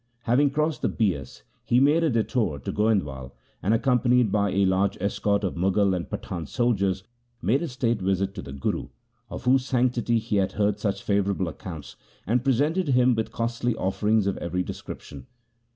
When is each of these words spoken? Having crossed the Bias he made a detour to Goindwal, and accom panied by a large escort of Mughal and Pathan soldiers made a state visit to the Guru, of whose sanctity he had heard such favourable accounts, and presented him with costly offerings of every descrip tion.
Having 0.23 0.49
crossed 0.49 0.81
the 0.81 0.89
Bias 0.89 1.43
he 1.63 1.79
made 1.79 2.03
a 2.03 2.09
detour 2.09 2.57
to 2.57 2.71
Goindwal, 2.71 3.33
and 3.61 3.71
accom 3.71 4.01
panied 4.03 4.31
by 4.31 4.49
a 4.49 4.65
large 4.65 4.97
escort 4.99 5.43
of 5.43 5.53
Mughal 5.55 5.93
and 5.93 6.09
Pathan 6.09 6.47
soldiers 6.47 7.03
made 7.39 7.61
a 7.61 7.67
state 7.67 8.01
visit 8.01 8.33
to 8.33 8.41
the 8.41 8.51
Guru, 8.51 8.87
of 9.29 9.43
whose 9.45 9.63
sanctity 9.63 10.17
he 10.17 10.37
had 10.37 10.53
heard 10.53 10.79
such 10.79 11.03
favourable 11.03 11.47
accounts, 11.47 11.97
and 12.25 12.43
presented 12.43 12.87
him 12.87 13.13
with 13.13 13.31
costly 13.31 13.75
offerings 13.75 14.25
of 14.25 14.37
every 14.37 14.63
descrip 14.63 15.01
tion. 15.01 15.27